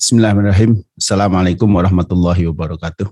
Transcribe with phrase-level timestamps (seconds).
[0.00, 0.80] Bismillahirrahmanirrahim.
[0.96, 3.04] Assalamualaikum warahmatullahi wabarakatuh.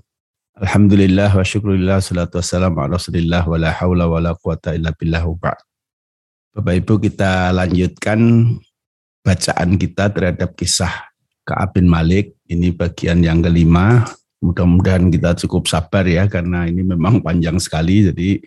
[0.57, 5.21] Alhamdulillah wa syukurillah salatu wassalamu ala rasulillah wa la hawla wa la quwata illa billah
[6.49, 8.41] Bapak Ibu kita lanjutkan
[9.21, 11.13] bacaan kita terhadap kisah
[11.45, 12.33] Ka'ab bin Malik.
[12.49, 14.09] Ini bagian yang kelima.
[14.41, 18.09] Mudah-mudahan kita cukup sabar ya karena ini memang panjang sekali.
[18.09, 18.41] Jadi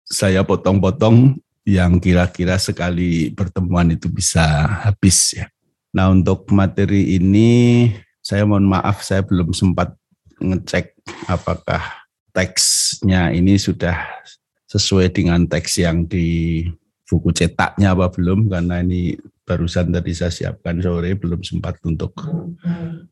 [0.00, 1.36] saya potong-potong
[1.68, 4.40] yang kira-kira sekali pertemuan itu bisa
[4.80, 5.51] habis ya.
[5.92, 7.88] Nah untuk materi ini
[8.24, 9.92] saya mohon maaf saya belum sempat
[10.40, 10.96] ngecek
[11.28, 11.84] apakah
[12.32, 14.00] teksnya ini sudah
[14.72, 16.64] sesuai dengan teks yang di
[17.04, 22.16] buku cetaknya apa belum karena ini barusan tadi saya siapkan sore belum sempat untuk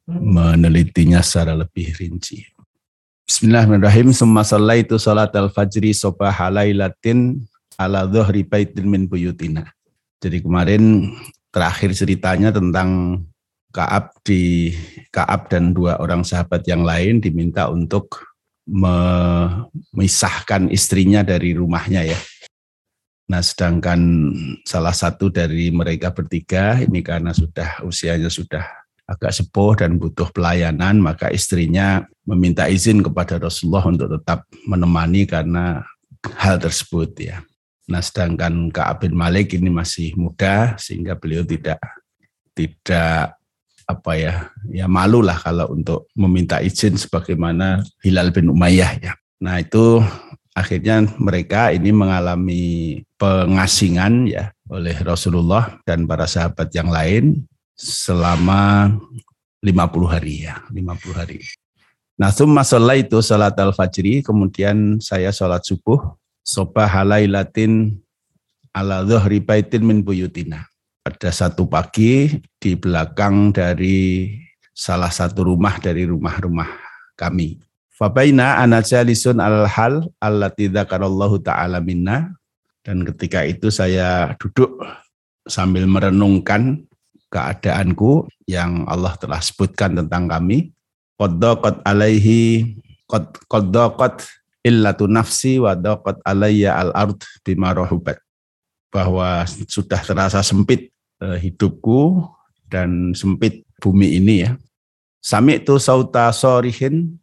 [0.08, 2.48] menelitinya secara lebih rinci.
[3.28, 4.10] Bismillahirrahmanirrahim.
[4.16, 4.42] Summa
[4.74, 7.44] itu salat al-fajri sobah halailatin
[7.76, 9.68] ala dhuhri baitin min buyutina.
[10.18, 11.12] Jadi kemarin
[11.50, 13.22] terakhir ceritanya tentang
[13.70, 14.74] Kaab di
[15.14, 18.26] Kaab dan dua orang sahabat yang lain diminta untuk
[18.66, 22.18] memisahkan istrinya dari rumahnya ya.
[23.30, 24.00] Nah, sedangkan
[24.66, 28.66] salah satu dari mereka bertiga ini karena sudah usianya sudah
[29.06, 35.86] agak sepuh dan butuh pelayanan, maka istrinya meminta izin kepada Rasulullah untuk tetap menemani karena
[36.38, 37.38] hal tersebut ya.
[37.90, 41.82] Nah, sedangkan Ka'ab bin Malik ini masih muda sehingga beliau tidak
[42.54, 43.34] tidak
[43.90, 44.34] apa ya
[44.70, 49.12] ya malu lah kalau untuk meminta izin sebagaimana Hilal bin Umayyah ya.
[49.42, 49.98] Nah itu
[50.54, 52.64] akhirnya mereka ini mengalami
[53.18, 57.42] pengasingan ya oleh Rasulullah dan para sahabat yang lain
[57.74, 58.94] selama
[59.58, 59.74] 50
[60.06, 61.42] hari ya 50 hari.
[62.20, 62.62] Nah summa
[62.94, 67.98] itu salat al-fajri kemudian saya sholat subuh sobah halailatin
[68.74, 70.66] ala dhuhri baitin min buyutina.
[71.00, 72.28] Pada satu pagi
[72.60, 74.36] di belakang dari
[74.76, 76.68] salah satu rumah dari rumah-rumah
[77.16, 77.60] kami.
[77.92, 82.32] Fabaina ana jalisun al hal allati dzakarallahu ta'ala minna
[82.80, 84.80] dan ketika itu saya duduk
[85.44, 86.88] sambil merenungkan
[87.28, 90.72] keadaanku yang Allah telah sebutkan tentang kami.
[91.20, 92.72] Qaddaqat alaihi
[93.44, 94.24] qaddaqat
[94.60, 98.20] illatu nafsi wa daqat alayya al-ard bima rahubat.
[98.90, 100.90] Bahwa sudah terasa sempit
[101.22, 102.26] eh, hidupku
[102.66, 104.58] dan sempit bumi ini ya.
[105.20, 107.20] Sami itu sauta sorihin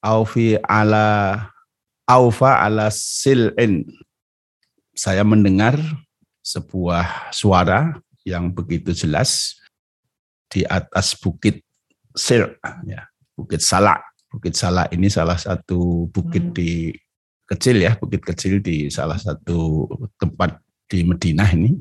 [0.00, 1.48] aufi ala
[2.08, 3.84] aufa ala sil'in.
[4.96, 5.78] Saya mendengar
[6.42, 9.60] sebuah suara yang begitu jelas
[10.48, 11.60] di atas bukit
[12.16, 12.50] Sil,
[12.88, 13.04] ya,
[13.36, 16.54] bukit Salak Bukit Salak ini salah satu bukit hmm.
[16.54, 16.92] di
[17.48, 19.88] kecil ya, bukit kecil di salah satu
[20.20, 21.80] tempat di Madinah ini.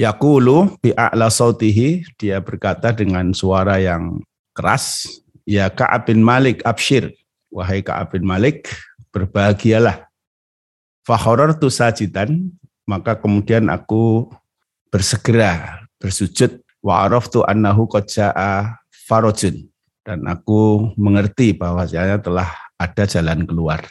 [0.00, 4.24] Yakulu bi'a'la sautihi, dia berkata dengan suara yang
[4.56, 5.04] keras,
[5.44, 7.12] ya Ka'ab bin Malik abshir,
[7.52, 8.72] wahai Ka'ab bin Malik,
[9.12, 10.08] berbahagialah.
[11.04, 12.48] Fakhoror tu sajidan,
[12.88, 14.32] maka kemudian aku
[14.90, 19.69] bersegera bersujud wa araftu annahu qad jaa farajun
[20.04, 22.48] dan aku mengerti bahwa saya telah
[22.80, 23.84] ada jalan keluar.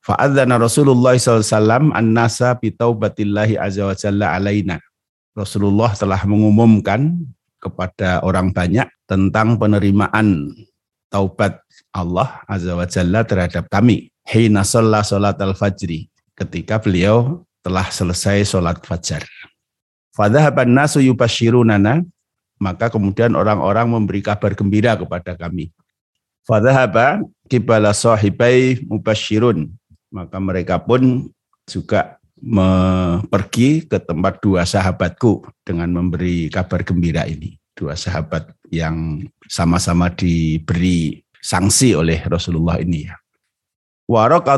[0.00, 4.80] Fa'adzana Rasulullah SAW an-nasa bitaubatillahi azza wa jalla alaina.
[5.36, 7.20] Rasulullah telah mengumumkan
[7.60, 10.56] kepada orang banyak tentang penerimaan
[11.12, 11.60] taubat
[11.92, 14.08] Allah azza wa jalla terhadap kami.
[14.24, 16.08] Hina sholla sholat al-fajri.
[16.32, 19.20] Ketika beliau telah selesai sholat fajar.
[20.16, 22.00] Fadhahaban nasu yubashirunana
[22.60, 25.72] maka kemudian orang-orang memberi kabar gembira kepada kami.
[26.44, 29.72] Fadhahaba kibala sahibai mubashirun.
[30.12, 31.32] Maka mereka pun
[31.64, 32.20] juga
[33.32, 37.56] pergi ke tempat dua sahabatku dengan memberi kabar gembira ini.
[37.72, 43.16] Dua sahabat yang sama-sama diberi sanksi oleh Rasulullah ini ya.
[44.04, 44.50] Warok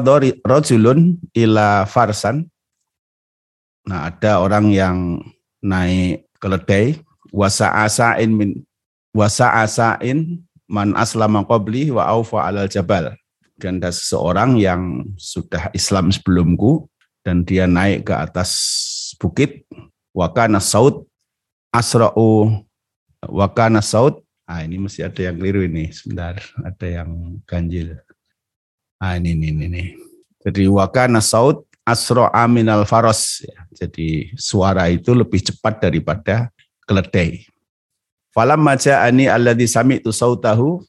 [0.43, 2.51] rojulun ila farsan.
[3.87, 5.21] Nah ada orang yang
[5.61, 6.99] naik keledai
[7.33, 8.51] wasa asain min
[9.17, 13.17] wasa asain man aslama qabli wa aufa alal jabal.
[13.57, 16.87] Dan ada seseorang yang sudah Islam sebelumku
[17.23, 18.51] dan dia naik ke atas
[19.17, 19.63] bukit
[20.13, 21.07] wakana saud
[21.73, 22.63] asra'u
[23.25, 24.21] wakana saud.
[24.45, 25.95] Ah ini masih ada yang keliru ini.
[25.95, 27.97] Sebentar ada yang ganjil.
[28.99, 29.85] Ah ini ini ini
[30.43, 33.59] jadi wakana saud asra'a minal faros ya.
[33.75, 36.51] jadi suara itu lebih cepat daripada
[36.93, 37.49] keledai.
[38.37, 40.85] Falam maja'ani alladhi sami'tu sautahu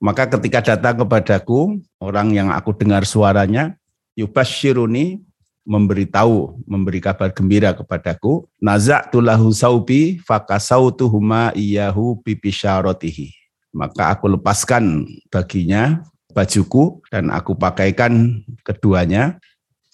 [0.00, 3.76] maka ketika datang kepadaku orang yang aku dengar suaranya
[4.16, 5.20] yubashiruni
[5.68, 8.48] memberitahu, memberi kabar gembira kepadaku.
[8.58, 13.36] Naza'tu lahu saubi fakasautuhuma iyahu bibisyaratihi.
[13.76, 16.02] Maka aku lepaskan baginya
[16.32, 19.38] bajuku dan aku pakaikan keduanya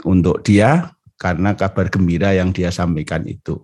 [0.06, 3.60] untuk dia karena kabar gembira yang dia sampaikan itu.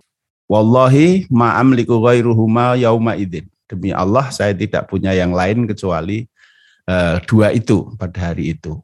[0.53, 3.49] Wallahi ma'amliku ghairuhuma yauma idin.
[3.65, 6.29] Demi Allah saya tidak punya yang lain kecuali
[6.85, 8.77] uh, dua itu pada hari itu.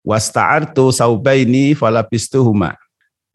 [0.00, 2.72] Wasta'artu saubaini falabistuhuma.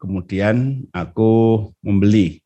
[0.02, 2.42] Kemudian aku membeli.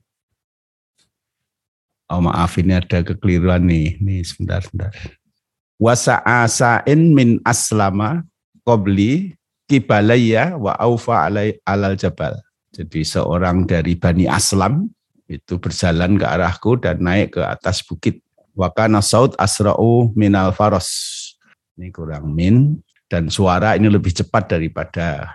[2.13, 3.97] Oh maaf ini ada kekeliruan nih.
[4.05, 4.93] Nih sebentar sebentar.
[5.81, 8.29] Wasa'asain min aslama
[8.61, 9.33] qabli
[9.65, 11.33] kibalaya wa aufa
[11.65, 12.37] alal jabal.
[12.77, 14.98] Jadi seorang dari Bani Aslam
[15.29, 18.25] itu berjalan ke arahku dan naik ke atas bukit.
[18.57, 20.91] Wakana saud asra'u minal faros.
[21.79, 25.31] Ini kurang min dan suara ini lebih cepat daripada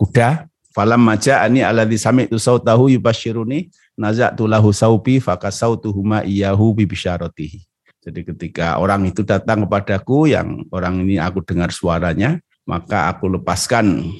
[0.00, 0.48] kuda.
[0.72, 7.60] Falam maja ani alladhi sami'tu sautahu yubashiruni naza'tu lahu saubi fakasautuhuma iyahu bibisyaratihi.
[8.02, 14.10] Jadi ketika orang itu datang kepadaku yang orang ini aku dengar suaranya, maka aku lepaskan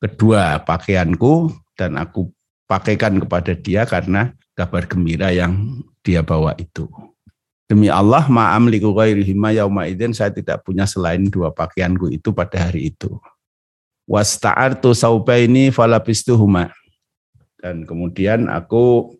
[0.00, 2.32] kedua pakaianku dan aku
[2.66, 6.90] pakaikan kepada dia karena kabar gembira yang dia bawa itu.
[7.70, 12.90] Demi Allah, ma'amliku ghairihima yauma idzin saya tidak punya selain dua pakaianku itu pada hari
[12.90, 13.22] itu.
[14.08, 16.74] Wasta'artu saubaini falabistuhuma.
[17.60, 19.14] Dan kemudian aku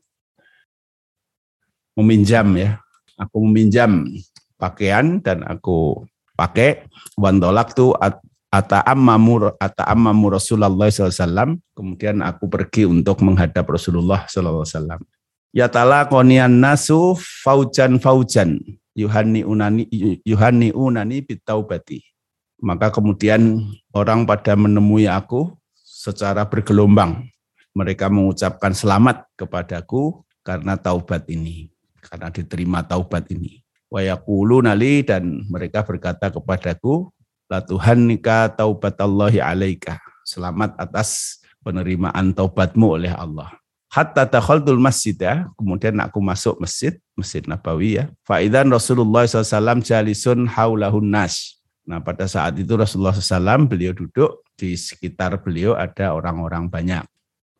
[1.95, 2.81] meminjam ya.
[3.21, 4.09] Aku meminjam
[4.57, 6.09] pakaian dan aku
[6.39, 6.89] pakai
[7.21, 7.93] wandolak tu
[8.49, 11.61] ata'ammamu ata'ammamu Rasulullah SAW.
[11.77, 15.18] Kemudian aku pergi untuk menghadap Rasulullah SAW.
[15.49, 18.61] Ya tala konian nasu faujan faujan
[18.93, 19.89] yuhani unani
[20.21, 22.05] yuhani unani bitaubati.
[22.61, 23.65] Maka kemudian
[23.97, 27.33] orang pada menemui aku secara bergelombang.
[27.73, 31.73] Mereka mengucapkan selamat kepadaku karena taubat ini,
[32.03, 33.65] karena diterima taubat ini.
[33.89, 37.09] Wayakulu nali dan mereka berkata kepadaku,
[37.49, 39.97] La Tuhan nikah taubat Allahi alaika.
[40.27, 43.49] Selamat atas penerimaan taubatmu oleh Allah
[43.89, 45.49] hatta takhaltul masjid ya.
[45.57, 48.05] Kemudian aku masuk masjid, Masjid Nabawi ya.
[48.23, 51.59] Faidan Rasulullah SAW jalisun haulahun nas.
[51.89, 57.05] Nah pada saat itu Rasulullah SAW beliau duduk di sekitar beliau ada orang-orang banyak.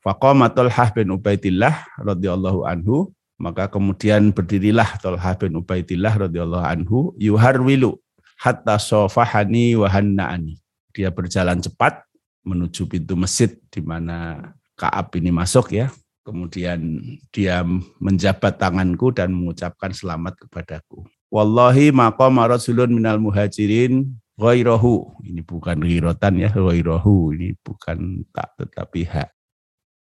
[0.05, 3.11] Faqama Talhah bin Ubaidillah radhiyallahu anhu
[3.41, 7.97] maka kemudian berdirilah Talhah bin Ubaidillah radhiyallahu anhu yuharwilu
[8.39, 10.59] hatta sofahani wa hanna'ani.
[10.93, 12.03] Dia berjalan cepat
[12.43, 15.91] menuju pintu masjid di mana Kaab ini masuk ya.
[16.29, 17.01] Kemudian
[17.33, 17.65] dia
[18.05, 21.09] menjabat tanganku dan mengucapkan selamat kepadaku.
[21.33, 25.25] Wallahi maqama rasulun minal muhajirin ghairahu.
[25.25, 27.33] Ini bukan ghirotan ya, ghairahu.
[27.33, 29.33] Ini bukan tak tetapi hak.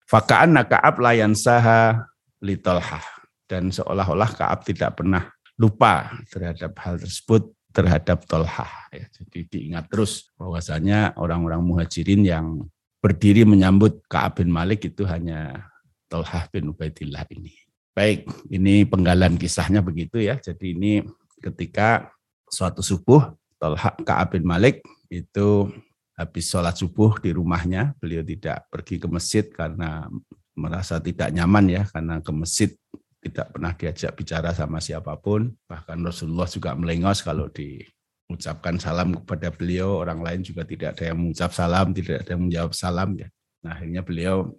[0.09, 2.09] Faka'anna Ka'ab layan saha
[2.41, 3.05] litolha.
[3.45, 5.29] Dan seolah-olah Ka'ab tidak pernah
[5.61, 8.65] lupa terhadap hal tersebut terhadap Tolha.
[8.89, 12.65] Ya, jadi diingat terus bahwasanya orang-orang muhajirin yang
[13.05, 15.69] berdiri menyambut Ka'ab bin Malik itu hanya
[16.15, 17.59] Tolhah bin Ubaidillah ini.
[17.91, 20.39] Baik, ini penggalan kisahnya begitu ya.
[20.39, 21.03] Jadi ini
[21.43, 22.15] ketika
[22.47, 25.75] suatu subuh Tolhah Ka'ab bin Malik itu
[26.15, 27.99] habis sholat subuh di rumahnya.
[27.99, 30.07] Beliau tidak pergi ke masjid karena
[30.55, 32.71] merasa tidak nyaman ya, karena ke masjid
[33.19, 35.51] tidak pernah diajak bicara sama siapa pun.
[35.67, 41.19] Bahkan Rasulullah juga melengos kalau diucapkan salam kepada beliau, orang lain juga tidak ada yang
[41.19, 43.27] mengucap salam, tidak ada yang menjawab salam ya.
[43.65, 44.53] Nah, akhirnya beliau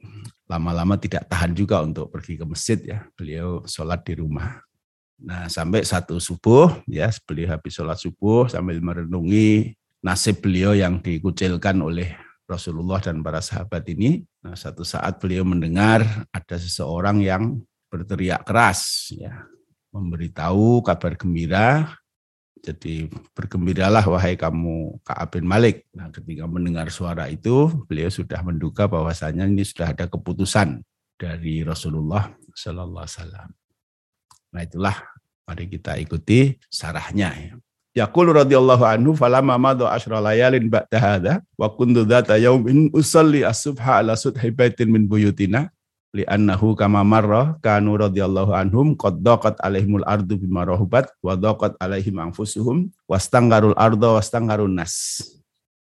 [0.50, 3.00] lama-lama tidak tahan juga untuk pergi ke masjid ya.
[3.13, 4.65] Beliau sholat di rumah.
[5.21, 11.77] Nah, sampai satu subuh ya, beliau habis sholat subuh sambil merenungi nasib beliau yang dikucilkan
[11.85, 12.17] oleh
[12.50, 14.25] Rasulullah dan para sahabat ini.
[14.41, 16.01] Nah, satu saat beliau mendengar
[16.33, 17.62] ada seseorang yang
[17.93, 19.45] berteriak keras ya,
[19.93, 21.93] memberitahu kabar gembira
[22.63, 25.85] jadi bergembiralah wahai kamu Ka'ab bin Malik.
[25.93, 30.81] Nah ketika mendengar suara itu, beliau sudah menduga bahwasanya ini sudah ada keputusan
[31.19, 33.50] dari Rasulullah Sallallahu Alaihi Wasallam.
[34.55, 34.95] Nah itulah
[35.45, 37.31] mari kita ikuti sarahnya.
[37.35, 37.53] Ya.
[37.95, 44.03] Yaqul radhiyallahu anhu falamma madha asyra layalin ba'da hadha wa kuntu dhata yaumin usalli as-subha
[44.03, 45.71] ala sudhi baitin min buyutina
[46.15, 52.15] li'annahu kama marra kanu radhiyallahu anhum qad daqat alaihimul ardu bima rahubat wa daqat alaihim
[52.24, 55.19] anfusuhum wastanggarul arda wastanggarun nas.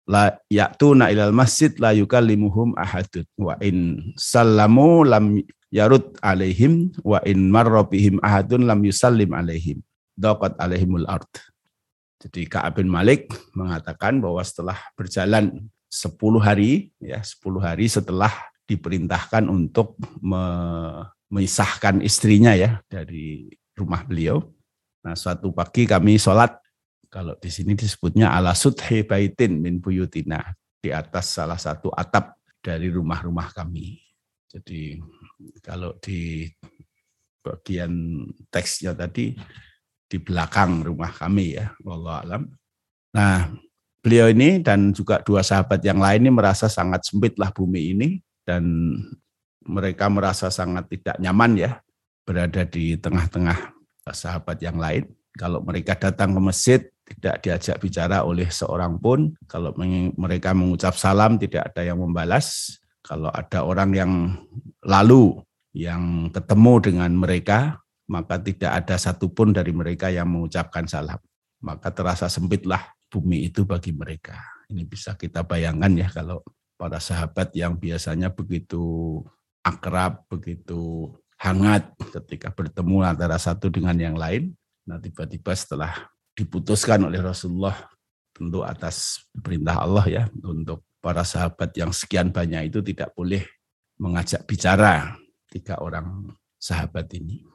[0.08, 3.28] La ya'tuna ilal masjid la yukallimuhum ahadun.
[3.36, 5.44] Wa in sallamu lam
[5.74, 9.84] yarud alaihim wa in marra bihim ahadun lam yusallim alaihim.
[10.16, 11.28] Daqat alaihimul ard.
[12.24, 18.32] Jadi Ka'ab bin Malik mengatakan bahwa setelah berjalan 10 hari ya 10 hari setelah
[18.66, 24.42] diperintahkan untuk memisahkan istrinya ya dari rumah beliau.
[25.06, 26.58] Nah, suatu pagi kami sholat,
[27.14, 30.42] kalau di sini disebutnya ala sudhi baitin min buyutina,
[30.82, 34.02] di atas salah satu atap dari rumah-rumah kami.
[34.50, 34.98] Jadi
[35.62, 36.50] kalau di
[37.46, 39.38] bagian teksnya tadi
[40.10, 42.44] di belakang rumah kami ya, Allah alam.
[43.14, 43.54] Nah,
[44.02, 48.10] beliau ini dan juga dua sahabat yang lain ini merasa sangat sempitlah bumi ini
[48.46, 48.94] dan
[49.66, 51.72] mereka merasa sangat tidak nyaman ya
[52.26, 53.74] berada di tengah-tengah
[54.14, 55.10] sahabat yang lain.
[55.36, 59.34] Kalau mereka datang ke masjid tidak diajak bicara oleh seorang pun.
[59.46, 59.74] Kalau
[60.18, 62.78] mereka mengucap salam tidak ada yang membalas.
[63.06, 64.12] Kalau ada orang yang
[64.82, 65.38] lalu
[65.78, 67.78] yang ketemu dengan mereka,
[68.10, 71.22] maka tidak ada satupun dari mereka yang mengucapkan salam.
[71.62, 74.42] Maka terasa sempitlah bumi itu bagi mereka.
[74.66, 76.42] Ini bisa kita bayangkan ya kalau
[76.76, 79.24] para sahabat yang biasanya begitu
[79.66, 84.54] akrab, begitu hangat ketika bertemu antara satu dengan yang lain.
[84.86, 87.90] Nah tiba-tiba setelah diputuskan oleh Rasulullah
[88.36, 93.48] tentu atas perintah Allah ya untuk para sahabat yang sekian banyak itu tidak boleh
[93.96, 95.16] mengajak bicara
[95.48, 97.46] tiga orang sahabat ini.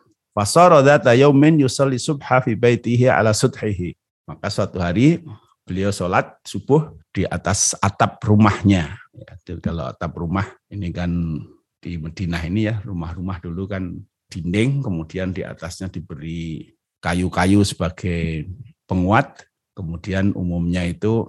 [4.25, 5.21] Maka suatu hari
[5.67, 8.99] beliau sholat subuh di atas atap rumahnya.
[9.11, 11.11] Ya, kalau atap rumah ini kan
[11.81, 13.99] di Madinah ini ya rumah-rumah dulu kan
[14.31, 16.71] dinding kemudian di atasnya diberi
[17.03, 18.47] kayu-kayu sebagai
[18.87, 19.47] penguat.
[19.75, 21.27] Kemudian umumnya itu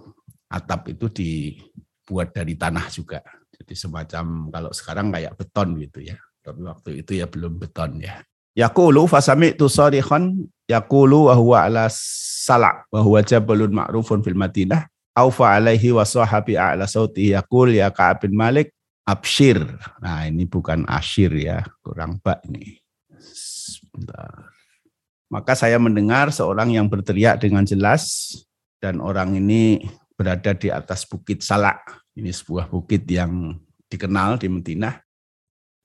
[0.52, 3.24] atap itu dibuat dari tanah juga.
[3.56, 6.18] Jadi semacam kalau sekarang kayak beton gitu ya.
[6.42, 8.22] Tapi waktu itu ya belum beton ya.
[8.52, 10.36] Yaqulu fasami'tu sarihan
[10.68, 16.56] yaqulu wa huwa ala sala' wa huwa jabalun ma'rufun fil Madinah aufa alaihi wa sahabi
[16.56, 18.72] a'la sauti yaqul ya Ka'ab bin Malik
[19.06, 19.60] abshir.
[20.00, 22.80] Nah ini bukan asyir ya, kurang bak ini.
[23.22, 24.52] Sebentar.
[25.32, 28.36] Maka saya mendengar seorang yang berteriak dengan jelas
[28.84, 32.04] dan orang ini berada di atas bukit Salak.
[32.12, 33.56] Ini sebuah bukit yang
[33.88, 34.96] dikenal di Madinah.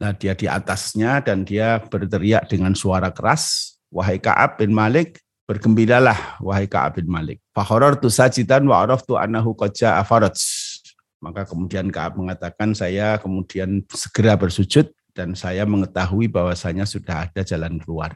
[0.03, 6.43] Nah dia di atasnya dan dia berteriak dengan suara keras, wahai Ka'ab bin Malik, bergembiralah
[6.43, 7.39] wahai Ka'ab bin Malik.
[7.55, 10.37] Fakhorar tu sajidan wa araftu anahu koja afaraj
[11.21, 17.81] maka kemudian Kaab mengatakan saya kemudian segera bersujud dan saya mengetahui bahwasanya sudah ada jalan
[17.81, 18.13] keluar.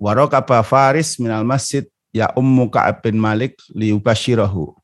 [0.00, 4.74] Warokaba Faris minal masjid ya ummu Ka'ab bin Malik liubashirahu.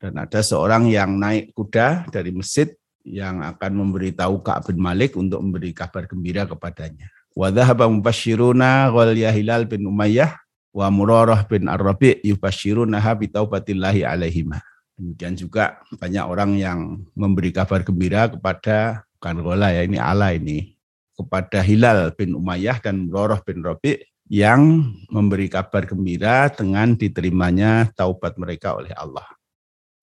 [0.00, 2.72] Dan ada seorang yang naik kuda dari masjid
[3.04, 7.08] yang akan memberitahu Ka'ab bin Malik untuk memberi kabar gembira kepadanya.
[7.32, 10.36] Wa dhahaba mubashiruna wal Hilal bin Umayyah
[10.70, 14.62] wa Murarah bin Ar-Rabi' yubashirunaha bitaubatillahi alaihimah.
[15.00, 16.78] Demikian juga banyak orang yang
[17.16, 20.76] memberi kabar gembira kepada bukan Gola ya ini Allah ini
[21.16, 24.00] kepada Hilal bin Umayyah dan Roroh bin Robi
[24.30, 29.26] yang memberi kabar gembira dengan diterimanya taubat mereka oleh Allah.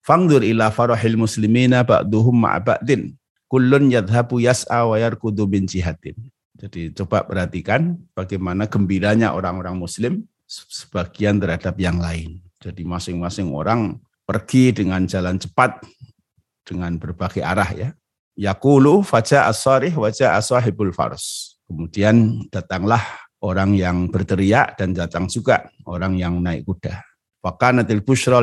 [0.04, 3.16] Fangdur ila farahil muslimina ba'duhum ma'ba'din.
[3.48, 6.16] Kullun yadhabu yas'a wa yarkudu bin jihadin.
[6.58, 12.40] Jadi coba perhatikan bagaimana gembiranya orang-orang muslim sebagian terhadap yang lain.
[12.58, 15.84] Jadi masing-masing orang pergi dengan jalan cepat
[16.64, 17.88] dengan berbagai arah ya.
[18.38, 21.58] Yakulu faja asarih wajah asahibul fars.
[21.68, 23.02] Kemudian datanglah
[23.44, 27.04] orang yang berteriak dan datang juga orang yang naik kuda.
[27.38, 28.42] Fakanatil bushra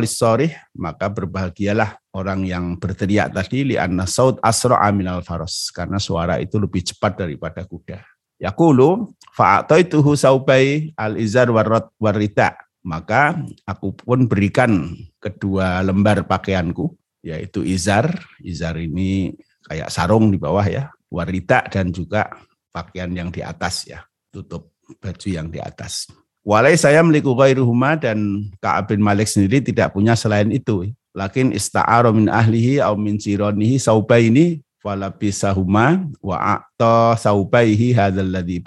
[0.80, 6.56] maka berbahagialah orang yang berteriak tadi li anna saud asra aminal faros karena suara itu
[6.56, 8.00] lebih cepat daripada kuda.
[8.40, 11.52] Yakulu fa'ataituhu saubai al-izar
[12.00, 16.94] warrita maka aku pun berikan kedua lembar pakaianku,
[17.26, 18.14] yaitu izar.
[18.38, 19.34] Izar ini
[19.66, 22.30] kayak sarung di bawah ya, warita dan juga
[22.70, 26.14] pakaian yang di atas ya, tutup baju yang di atas.
[26.46, 30.94] Walai saya memiliki ghairuhuma dan Ka'ab bin Malik sendiri tidak punya selain itu.
[31.18, 38.62] Lakin ista'ara min ahlihi au min sironihi saubaini falabisahuma wa a'ta saubaihi hadzal ladzi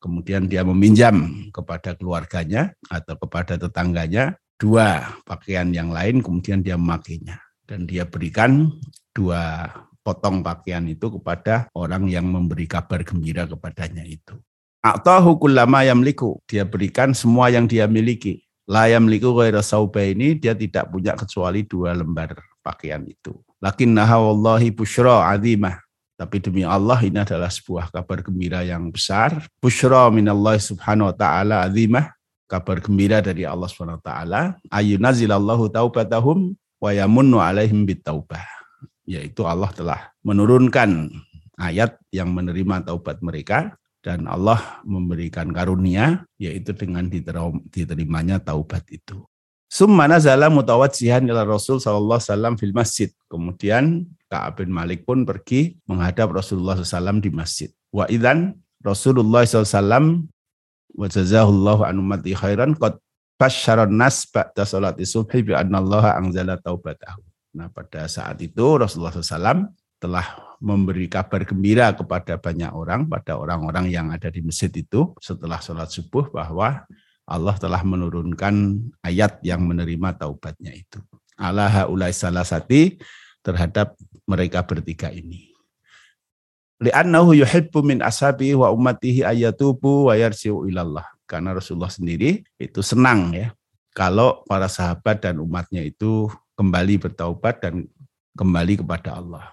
[0.00, 7.40] kemudian dia meminjam kepada keluarganya atau kepada tetangganya dua pakaian yang lain, kemudian dia memakainya.
[7.66, 8.70] Dan dia berikan
[9.10, 9.68] dua
[10.06, 14.38] potong pakaian itu kepada orang yang memberi kabar gembira kepadanya itu.
[14.86, 18.46] Atau lama yang yamliku, dia berikan semua yang dia miliki.
[18.70, 19.62] La yamliku ghaira
[20.06, 23.34] ini dia tidak punya kecuali dua lembar pakaian itu.
[23.60, 25.80] Lakin nahawallahi bushra azimah.
[26.16, 29.48] Tapi demi Allah ini adalah sebuah kabar gembira yang besar.
[29.60, 32.12] Bushra minallah subhanahu wa ta'ala azimah.
[32.48, 34.40] Kabar gembira dari Allah subhanahu wa ta'ala.
[34.72, 38.44] Ayunazilallahu taubatahum wa yamunnu alaihim bitaubah.
[39.04, 41.12] Yaitu Allah telah menurunkan
[41.60, 47.08] ayat yang menerima taubat mereka dan Allah memberikan karunia yaitu dengan
[47.72, 49.24] diterimanya taubat itu.
[49.66, 53.10] Summa nazala mutawajjihan ila Rasul sallallahu alaihi wasallam fil masjid.
[53.26, 57.70] Kemudian Ka'ab bin Malik pun pergi menghadap Rasulullah SAW di masjid.
[57.90, 60.22] Wa idzan Rasulullah SAW
[60.96, 62.98] wa jazahullahu an ummati khairan qad
[63.36, 67.22] basyaran nas ba'da salati subhi bi anna Allah anzala taubatahu.
[67.56, 70.26] Nah, pada saat itu Rasulullah SAW telah
[70.60, 75.88] memberi kabar gembira kepada banyak orang, pada orang-orang yang ada di masjid itu setelah sholat
[75.88, 76.84] subuh bahwa
[77.26, 81.02] Allah telah menurunkan ayat yang menerima taubatnya itu.
[81.34, 82.96] Allah haulai salah sati
[83.42, 85.50] terhadap mereka bertiga ini.
[86.78, 91.04] Li'annahu yuhibbu min ashabi wa ummatihi ayatubu wa yarji'u ilallah.
[91.26, 93.50] Karena Rasulullah sendiri itu senang ya
[93.90, 97.90] kalau para sahabat dan umatnya itu kembali bertaubat dan
[98.38, 99.50] kembali kepada Allah.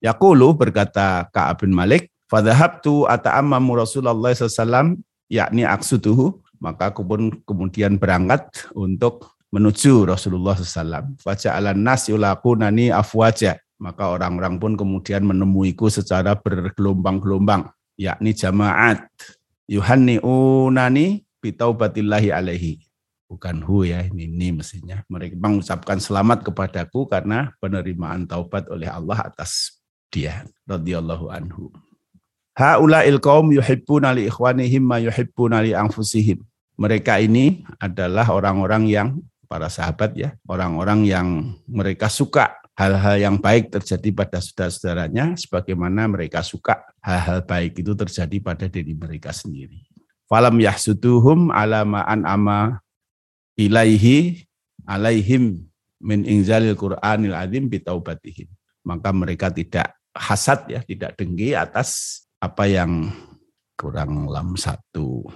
[0.00, 8.00] Yaqulu berkata Ka'ab bin Malik, "Fadhahabtu ata'ammamu Rasulullah SAW yakni aksutuhu maka aku pun kemudian
[8.00, 11.16] berangkat untuk menuju Rasulullah SAW.
[11.20, 13.56] Faja'alan nas yulakunani afwaja.
[13.76, 17.68] Maka orang-orang pun kemudian menemuiku secara bergelombang-gelombang,
[18.00, 19.04] yakni jamaat.
[19.68, 22.80] Yuhanni'unani bitaubatillahi alaihi.
[23.26, 25.02] Bukan hu ya, ini, ini mestinya.
[25.10, 30.46] Mereka mengucapkan selamat kepadaku karena penerimaan taubat oleh Allah atas dia.
[30.64, 31.74] radhiyallahu anhu.
[32.56, 36.40] Haula'il qaum yuhibbuna li ikhwanihim ma yuhibbuna li anfusihim.
[36.80, 39.08] Mereka ini adalah orang-orang yang
[39.44, 41.28] para sahabat ya, orang-orang yang
[41.68, 48.36] mereka suka hal-hal yang baik terjadi pada saudara-saudaranya sebagaimana mereka suka hal-hal baik itu terjadi
[48.40, 49.80] pada diri mereka sendiri.
[50.28, 52.80] Falam yahsuduhum ala ma'an ama
[53.56, 54.44] ilaihi
[54.84, 55.64] alaihim
[56.02, 58.48] min inzalil Qur'anil azim bitaubatihim.
[58.84, 63.10] Maka mereka tidak hasad ya, tidak dengki atas apa yang
[63.74, 65.26] kurang lam satu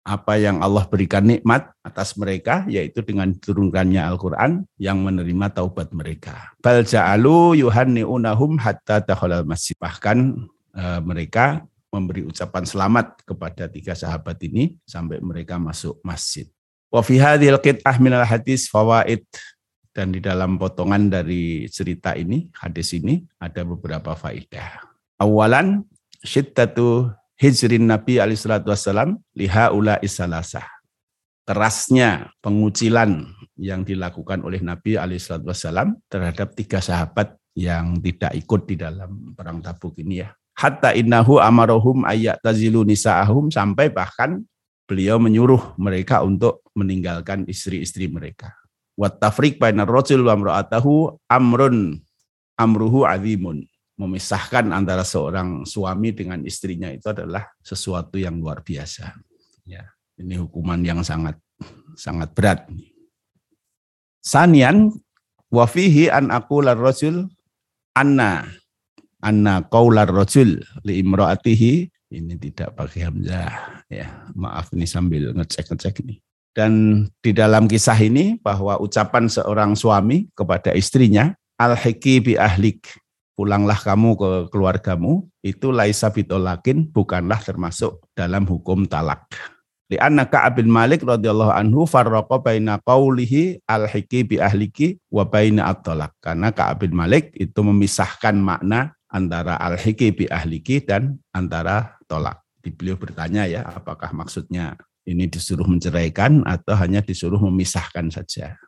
[0.00, 6.50] apa yang Allah berikan nikmat atas mereka yaitu dengan diturunkannya Al-Qur'an yang menerima taubat mereka.
[6.58, 9.76] Bal ja'alu yuhanni'unahum hatta dakhalal masjid.
[9.76, 10.18] Bahkan
[10.72, 16.48] e, mereka memberi ucapan selamat kepada tiga sahabat ini sampai mereka masuk masjid.
[16.90, 19.22] Wa fi hadhil qit'ah minal hadis fawaid
[19.94, 24.86] dan di dalam potongan dari cerita ini, hadis ini ada beberapa faedah.
[25.20, 25.82] Awalan
[26.20, 27.08] syiddatu
[27.40, 30.64] hijrin Nabi alaihissalatu wassalam liha ula isalasah.
[31.48, 33.26] Kerasnya pengucilan
[33.58, 39.58] yang dilakukan oleh Nabi alaihissalatu wassalam terhadap tiga sahabat yang tidak ikut di dalam perang
[39.58, 40.30] tabuk ini ya.
[40.54, 44.44] Hatta innahu amarohum ayat tazilu nisa'ahum sampai bahkan
[44.84, 48.52] beliau menyuruh mereka untuk meninggalkan istri-istri mereka.
[48.98, 50.36] Wat tafriq bainar rajul wa
[51.32, 51.78] amrun
[52.60, 53.69] amruhu azimun
[54.00, 59.12] memisahkan antara seorang suami dengan istrinya itu adalah sesuatu yang luar biasa.
[59.68, 59.84] Ya,
[60.16, 61.36] ini hukuman yang sangat
[62.00, 62.64] sangat berat.
[64.24, 64.88] Sanian
[65.52, 67.28] wafihi an aku rajul
[67.92, 68.48] anna
[69.20, 71.72] anna qaular rajul li imraatihi
[72.10, 76.22] ini tidak pakai hamzah ya maaf ini sambil ngecek-ngecek ini
[76.54, 82.86] dan di dalam kisah ini bahwa ucapan seorang suami kepada istrinya al-hiki bi ahlik
[83.40, 89.24] pulanglah kamu ke keluargamu, itu laisa bitolakin bukanlah termasuk dalam hukum talak.
[89.88, 96.12] Lianna Ka'ab bin Malik radhiyallahu anhu farraqa baina qawlihi al-hiki bi ahliki wa baina at-talak.
[96.20, 102.44] Karena Ka'ab bin Malik itu memisahkan makna antara al-hiki bi ahliki dan antara tolak.
[102.60, 104.76] Beliau bertanya ya, apakah maksudnya
[105.08, 108.60] ini disuruh menceraikan atau hanya disuruh memisahkan saja.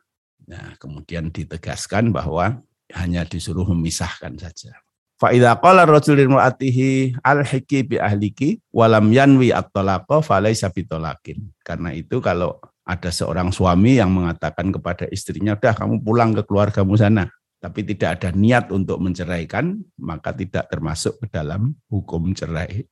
[0.49, 2.57] Nah, kemudian ditegaskan bahwa
[2.93, 4.77] hanya disuruh memisahkan saja.
[5.17, 11.53] Fa'idha qala rajul limra'atihi al-hiki bi ahliki walam yanwi at-talaqa falaysa bitolaqin.
[11.63, 16.99] Karena itu kalau ada seorang suami yang mengatakan kepada istrinya, "Udah kamu pulang ke keluargamu
[16.99, 17.31] sana."
[17.63, 22.83] Tapi tidak ada niat untuk menceraikan, maka tidak termasuk ke dalam hukum cerai.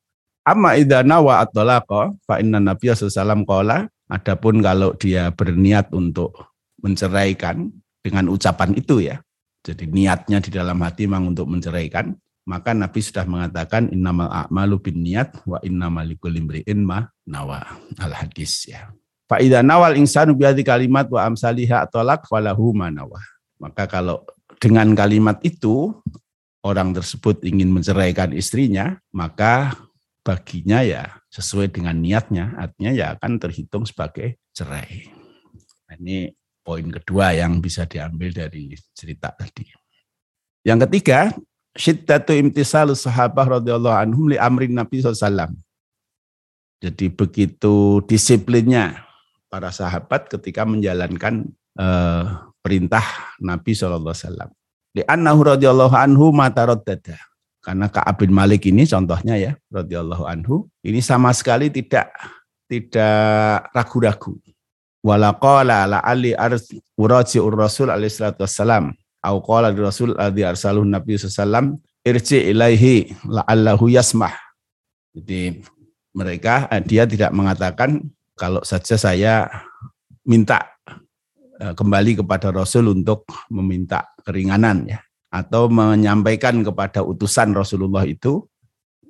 [0.47, 6.33] Amma idza nawa at-talaqa fa inna Nabiy sallallahu qala adapun kalau dia berniat untuk
[6.79, 7.67] menceraikan
[7.99, 9.19] dengan ucapan itu ya,
[9.61, 12.17] jadi niatnya di dalam hati memang untuk menceraikan,
[12.49, 17.77] maka Nabi sudah mengatakan innamal a'malu bin niat wa innamal imri'in ma nawa.
[18.01, 18.89] Al hadis ya.
[19.29, 23.21] Fa idza nawal insanu bi kalimat wa amsaliha tolak falahu nawa.
[23.61, 24.25] Maka kalau
[24.57, 25.93] dengan kalimat itu
[26.65, 29.77] orang tersebut ingin menceraikan istrinya, maka
[30.25, 35.09] baginya ya sesuai dengan niatnya, artinya ya akan terhitung sebagai cerai.
[35.89, 39.65] Nah, ini poin kedua yang bisa diambil dari cerita tadi.
[40.61, 41.33] Yang ketiga,
[41.73, 45.53] syiddatu imtisalus sahabah radhiyallahu anhum li amrin Nabi SAW.
[46.81, 49.05] Jadi begitu disiplinnya
[49.49, 52.23] para sahabat ketika menjalankan eh,
[52.61, 53.05] perintah
[53.41, 54.49] Nabi SAW.
[54.91, 57.17] Di annahu radhiyallahu anhu mata dada.
[57.61, 62.09] Karena Ka'ab bin Malik ini contohnya ya, radhiyallahu anhu, ini sama sekali tidak
[62.65, 64.33] tidak ragu-ragu.
[65.01, 66.37] Walaqala la'ali
[66.93, 68.93] uraji'ur rasul alaihi salatu wassalam.
[69.21, 74.33] Au qala rasul alaihi arsaluh nabi sallam irji ilaihi la'allahu yasmah.
[75.13, 75.61] Jadi
[76.13, 78.01] mereka eh, dia tidak mengatakan
[78.37, 79.49] kalau saja saya
[80.25, 80.77] minta
[81.59, 84.99] eh, kembali kepada Rasul untuk meminta keringanan ya
[85.31, 88.43] atau menyampaikan kepada utusan Rasulullah itu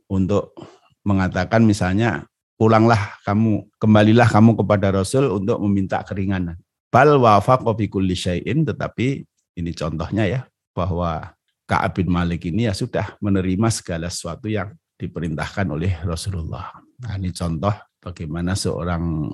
[0.05, 0.53] untuk
[1.01, 2.29] mengatakan misalnya
[2.61, 6.61] pulanglah kamu kembalilah kamu kepada Rasul untuk meminta keringanan.
[6.93, 9.25] Bal wafaqa bi kulli tetapi
[9.57, 11.33] ini contohnya ya bahwa
[11.65, 16.69] Ka'ab bin Malik ini ya sudah menerima segala sesuatu yang diperintahkan oleh Rasulullah.
[17.01, 19.25] Nah, ini contoh bagaimana seorang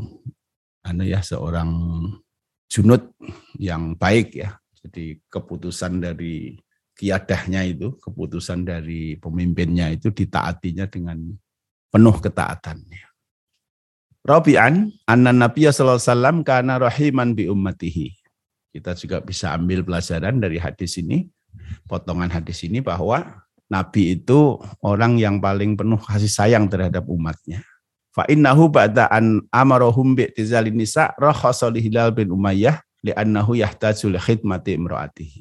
[0.88, 1.68] anu ya seorang
[2.72, 3.12] junut
[3.60, 4.56] yang baik ya.
[4.80, 6.56] Jadi keputusan dari
[6.96, 11.36] kiadahnya itu, keputusan dari pemimpinnya itu ditaatinya dengan
[11.92, 12.88] penuh ketaatan.
[14.28, 18.12] Rabi'an, anna Nabi sallallahu alaihi wasallam kana rahiman bi ummatihi.
[18.76, 21.32] Kita juga bisa ambil pelajaran dari hadis ini,
[21.88, 27.64] potongan hadis ini bahwa Nabi itu orang yang paling penuh kasih sayang terhadap umatnya.
[28.12, 34.20] Fa innahu ba'da an amarahum bi tizalin nisa rakhasa Hilal bin Umayyah li'annahu yahtaju li
[34.20, 35.40] khidmati imraatihi.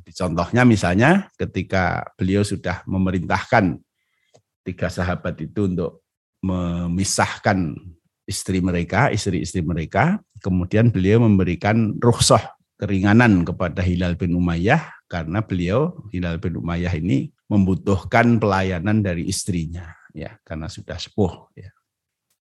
[0.00, 3.76] Jadi contohnya misalnya ketika beliau sudah memerintahkan
[4.64, 6.07] tiga sahabat itu untuk
[6.44, 7.74] memisahkan
[8.28, 15.98] istri mereka, istri-istri mereka, kemudian beliau memberikan rukhsah keringanan kepada Hilal bin Umayyah karena beliau
[16.14, 21.72] Hilal bin Umayyah ini membutuhkan pelayanan dari istrinya ya karena sudah sepuh ya.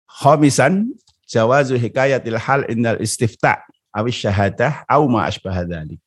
[0.07, 0.93] Khamisan
[1.25, 3.63] jawazu hikayatil hal indal istifta
[3.95, 5.99] awis syahadah au ma asbahadzalik.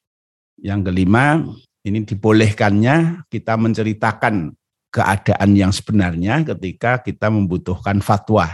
[0.61, 1.40] Yang kelima,
[1.83, 4.53] ini dibolehkannya kita menceritakan
[4.90, 8.50] keadaan yang sebenarnya ketika kita membutuhkan fatwa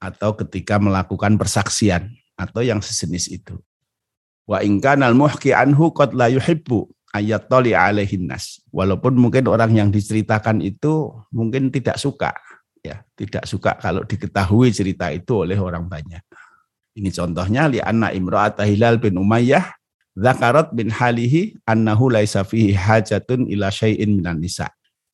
[0.00, 3.60] atau ketika melakukan persaksian atau yang sejenis itu.
[4.48, 8.64] Wa ingkan al muhki anhu qad la yuhibbu ayat toli alaihin nas.
[8.72, 12.32] Walaupun mungkin orang yang diceritakan itu mungkin tidak suka
[12.80, 16.24] ya, tidak suka kalau diketahui cerita itu oleh orang banyak.
[16.96, 19.78] Ini contohnya li anna imra'at Hilal bin Umayyah
[20.18, 24.66] Zakarat bin halihi annahu laisa fihi hajatun ila syai'in minan nisa.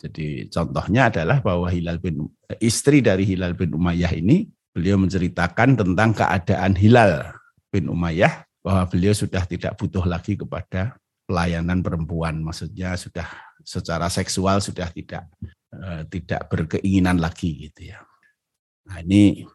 [0.05, 2.29] Jadi contohnya adalah bahwa Hilal bin
[2.61, 4.45] istri dari Hilal bin Umayyah ini
[4.77, 7.33] beliau menceritakan tentang keadaan Hilal
[7.73, 12.45] bin Umayyah bahwa beliau sudah tidak butuh lagi kepada pelayanan perempuan.
[12.45, 13.25] Maksudnya sudah
[13.65, 15.25] secara seksual sudah tidak
[15.73, 18.05] uh, tidak berkeinginan lagi gitu ya.
[18.85, 19.49] Nah, ini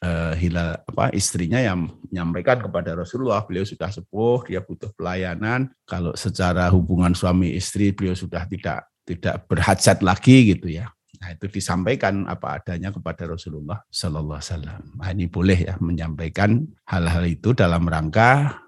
[0.00, 6.16] uh, Hilal apa istrinya yang menyampaikan kepada Rasulullah beliau sudah sepuh dia butuh pelayanan kalau
[6.16, 10.90] secara hubungan suami istri beliau sudah tidak tidak berhajat lagi gitu ya
[11.22, 17.24] nah itu disampaikan apa adanya kepada Rasulullah Sallallahu Alaihi nah, ini boleh ya menyampaikan hal-hal
[17.30, 18.58] itu dalam rangka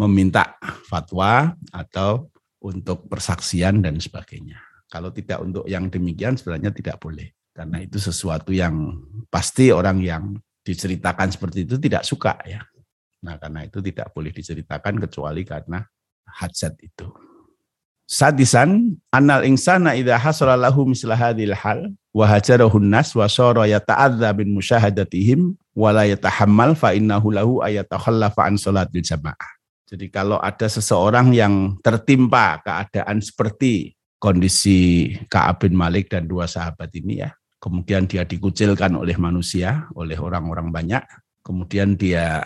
[0.00, 0.56] meminta
[0.88, 2.32] fatwa atau
[2.64, 4.56] untuk persaksian dan sebagainya
[4.88, 10.38] kalau tidak untuk yang demikian sebenarnya tidak boleh karena itu sesuatu yang pasti orang yang
[10.62, 12.62] diceritakan seperti itu tidak suka ya.
[13.26, 15.82] Nah, karena itu tidak boleh diceritakan kecuali karena
[16.38, 17.10] hajat itu.
[18.08, 24.32] Sadisan annal insana idza hasala lahu misla hadhil hal wa hajarahun nas wa sara yata'adza
[24.32, 29.50] bin musyahadatihim wa la yatahammal fa innahu lahu ayatakhallafa an salatil jamaah.
[29.84, 36.88] Jadi kalau ada seseorang yang tertimpa keadaan seperti kondisi Ka'ab bin Malik dan dua sahabat
[36.96, 41.04] ini ya, kemudian dia dikucilkan oleh manusia, oleh orang-orang banyak,
[41.44, 42.40] kemudian dia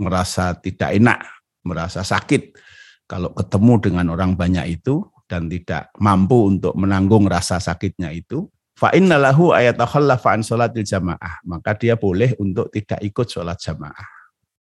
[0.00, 1.20] merasa tidak enak,
[1.68, 2.71] merasa sakit
[3.12, 8.88] kalau ketemu dengan orang banyak itu dan tidak mampu untuk menanggung rasa sakitnya itu, fa
[8.96, 14.08] innalahu ayatakhallafa an salatil jamaah, maka dia boleh untuk tidak ikut sholat jamaah.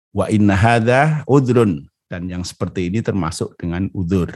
[0.10, 4.34] Wa inna hadza udrun dan yang seperti ini termasuk dengan udur.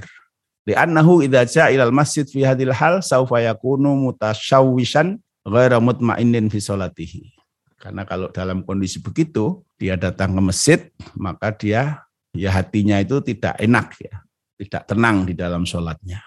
[0.70, 7.34] Li'annahu idza ja'a ilal masjid fi hadil hal saufa yakunu mutasyawwishan ghaira mutmainin fi sholatihi.
[7.82, 10.80] Karena kalau dalam kondisi begitu, dia datang ke masjid,
[11.14, 14.16] maka dia ya hatinya itu tidak enak ya,
[14.60, 16.24] tidak tenang di dalam sholatnya.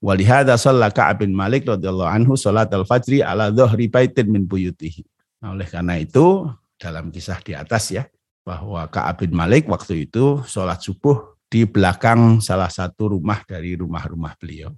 [0.00, 5.02] Walihada sholat Ka'ab bin Malik radhiyallahu anhu sholat al-fajri ala dhuhri baitin min buyutihi.
[5.40, 8.04] Nah, oleh karena itu dalam kisah di atas ya,
[8.44, 14.36] bahwa Ka'ab bin Malik waktu itu sholat subuh di belakang salah satu rumah dari rumah-rumah
[14.36, 14.74] beliau.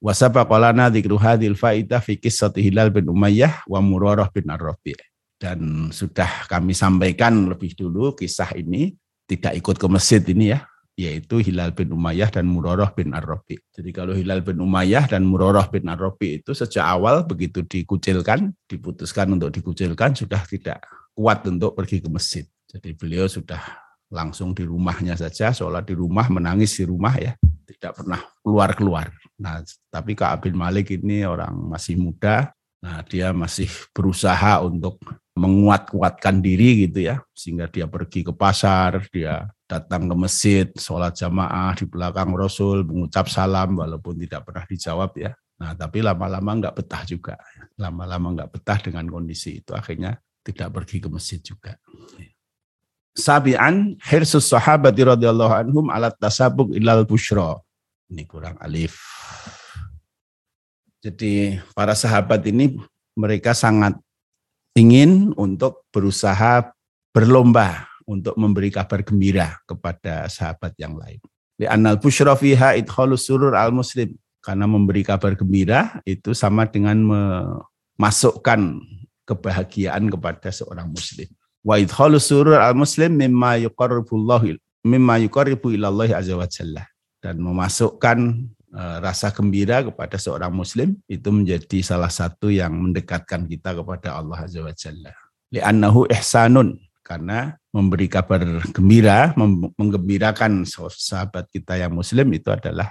[0.00, 4.96] Wasaba qalana dzikru hadhil faidah fi qissati Hilal bin Umayyah wa Murarah bin Ar-Rabi'.
[5.40, 11.42] Dan sudah kami sampaikan lebih dulu kisah ini tidak ikut ke masjid ini ya, yaitu
[11.42, 13.58] Hilal bin Umayyah dan Murarah bin Ar-Rabi.
[13.74, 19.34] Jadi kalau Hilal bin Umayyah dan Murarah bin Ar-Rabi itu sejak awal begitu dikucilkan, diputuskan
[19.34, 22.44] untuk dikucilkan sudah tidak kuat untuk pergi ke masjid.
[22.70, 23.58] Jadi beliau sudah
[24.10, 27.34] langsung di rumahnya saja, sholat di rumah, menangis di rumah ya,
[27.66, 29.10] tidak pernah keluar-keluar.
[29.34, 35.02] Nah, tapi Kak bin Malik ini orang masih muda, nah dia masih berusaha untuk
[35.34, 41.74] menguat-kuatkan diri gitu ya, sehingga dia pergi ke pasar, dia datang ke masjid, sholat jamaah
[41.74, 45.34] di belakang Rasul, mengucap salam walaupun tidak pernah dijawab ya.
[45.58, 47.34] Nah, tapi lama-lama nggak betah juga.
[47.74, 51.74] Lama-lama nggak betah dengan kondisi itu, akhirnya tidak pergi ke masjid juga.
[53.14, 57.58] Sabian hirsus sahabat radhiyallahu anhum alat tasabuk ilal bushra.
[58.10, 58.98] Ini kurang alif.
[61.02, 62.74] Jadi para sahabat ini
[63.14, 63.94] mereka sangat
[64.74, 66.70] ingin untuk berusaha
[67.14, 71.22] berlomba untuk memberi kabar gembira kepada sahabat yang lain.
[71.54, 74.14] Di anal bushra fiha idkhalus surur al muslim.
[74.44, 78.76] Karena memberi kabar gembira itu sama dengan memasukkan
[79.24, 81.28] kebahagiaan kepada seorang muslim.
[81.64, 84.52] Wa idkhalu surur al-muslim mimma yuqarribullahu
[84.84, 86.84] mimma yuqarribu ilallah azza wa jalla.
[87.24, 94.18] Dan memasukkan rasa gembira kepada seorang muslim itu menjadi salah satu yang mendekatkan kita kepada
[94.18, 95.14] Allah azza wa jalla.
[95.54, 98.42] Li'annahu ihsanun karena memberi kabar
[98.74, 99.30] gembira,
[99.78, 102.90] menggembirakan sahabat kita yang muslim itu adalah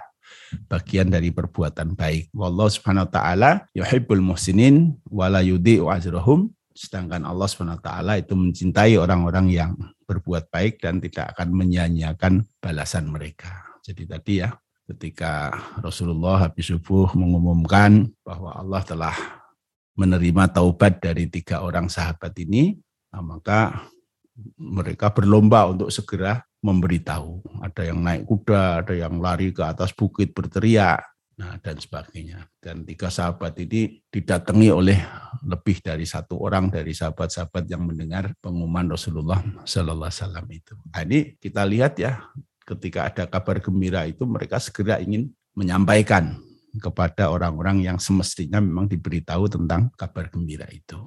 [0.72, 2.32] bagian dari perbuatan baik.
[2.32, 7.86] Wallahu subhanahu wa ta'ala yuhibbul muhsinin wa la yudhi'u ajrahum Sedangkan Allah SWT
[8.18, 9.78] itu mencintai orang-orang yang
[10.10, 13.78] berbuat baik dan tidak akan menyia-nyiakan balasan mereka.
[13.86, 14.50] Jadi tadi ya,
[14.90, 19.16] ketika Rasulullah habis subuh mengumumkan bahwa Allah telah
[19.94, 22.76] menerima taubat dari tiga orang sahabat ini,
[23.14, 23.86] nah maka
[24.58, 27.62] mereka berlomba untuk segera memberitahu.
[27.62, 31.04] Ada yang naik kuda, ada yang lari ke atas bukit berteriak,
[31.38, 32.50] nah dan sebagainya.
[32.58, 34.98] Dan tiga sahabat ini didatangi oleh
[35.44, 40.74] lebih dari satu orang dari sahabat-sahabat yang mendengar pengumuman Rasulullah Sallallahu Alaihi Wasallam itu.
[40.90, 42.24] Nah, ini kita lihat ya,
[42.64, 46.40] ketika ada kabar gembira itu mereka segera ingin menyampaikan
[46.82, 50.98] kepada orang-orang yang semestinya memang diberitahu tentang kabar gembira itu.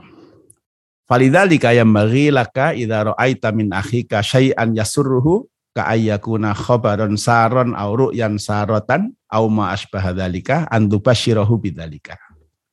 [1.06, 8.40] Falidzalika yambaghi laka idza ra'aita min akhika syai'an yasurruhu ka ayyakuna khabaron saron au ru'yan
[8.40, 12.18] sarotan au ma asbaha dzalika antubashirahu bidzalika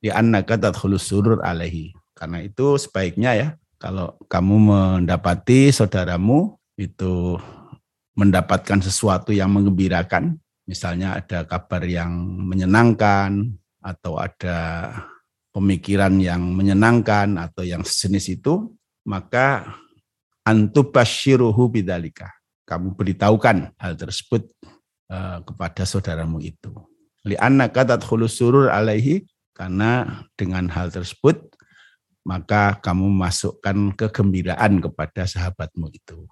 [0.00, 0.56] di annaka
[1.00, 7.40] surur alaihi karena itu sebaiknya ya kalau kamu mendapati saudaramu itu
[8.14, 13.52] mendapatkan sesuatu yang mengembirakan misalnya ada kabar yang menyenangkan
[13.84, 14.90] atau ada
[15.52, 18.74] pemikiran yang menyenangkan atau yang sejenis itu,
[19.06, 19.76] maka
[20.42, 22.32] antubashiruhu bidalika.
[22.64, 24.48] Kamu beritahukan hal tersebut
[25.12, 26.72] uh, kepada saudaramu itu.
[27.24, 31.40] Lianna katat surur alaihi karena dengan hal tersebut
[32.24, 36.24] maka kamu masukkan kegembiraan kepada sahabatmu itu.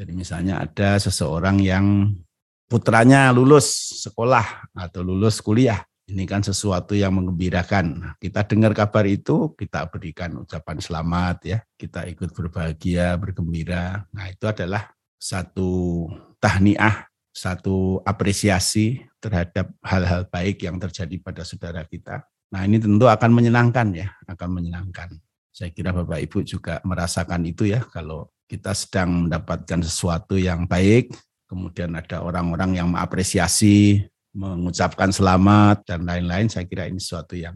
[0.00, 2.16] Jadi misalnya ada seseorang yang
[2.64, 8.16] putranya lulus sekolah atau lulus kuliah ini kan sesuatu yang mengembirakan.
[8.18, 14.08] Kita dengar kabar itu, kita berikan ucapan selamat ya, kita ikut berbahagia, bergembira.
[14.10, 16.08] Nah, itu adalah satu
[16.42, 22.26] tahniah, satu apresiasi terhadap hal-hal baik yang terjadi pada saudara kita.
[22.50, 25.14] Nah, ini tentu akan menyenangkan ya, akan menyenangkan.
[25.54, 31.14] Saya kira Bapak Ibu juga merasakan itu ya, kalau kita sedang mendapatkan sesuatu yang baik,
[31.46, 34.02] kemudian ada orang-orang yang mengapresiasi,
[34.34, 37.54] mengucapkan selamat dan lain-lain, saya kira ini sesuatu yang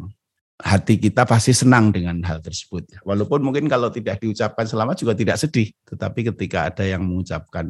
[0.63, 3.03] hati kita pasti senang dengan hal tersebut.
[3.03, 7.67] Walaupun mungkin kalau tidak diucapkan selamat juga tidak sedih, tetapi ketika ada yang mengucapkan,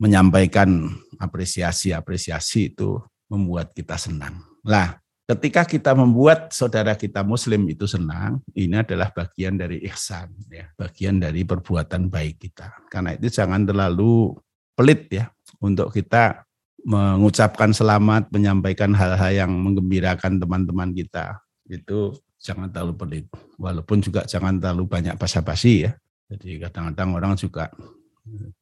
[0.00, 0.88] menyampaikan
[1.20, 2.96] apresiasi-apresiasi itu
[3.28, 4.40] membuat kita senang.
[4.64, 4.96] Lah,
[5.28, 11.20] ketika kita membuat saudara kita muslim itu senang, ini adalah bagian dari ihsan, ya, bagian
[11.20, 12.88] dari perbuatan baik kita.
[12.88, 14.32] Karena itu jangan terlalu
[14.72, 15.28] pelit ya
[15.60, 16.48] untuk kita
[16.88, 21.44] mengucapkan selamat, menyampaikan hal-hal yang menggembirakan teman-teman kita.
[21.68, 23.26] Itu jangan terlalu pelit.
[23.60, 25.92] Walaupun juga jangan terlalu banyak basa-basi ya.
[26.32, 27.68] Jadi kadang-kadang orang juga